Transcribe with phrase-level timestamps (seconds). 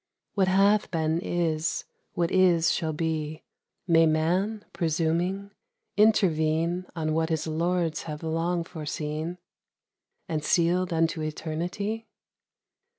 [0.33, 1.83] What hath been, is.
[2.13, 3.43] What is, shall be.
[3.87, 5.51] May Man, presuming,
[5.95, 9.37] intervene On what his Lords have long foreseen
[10.27, 12.07] And sealed unto eternity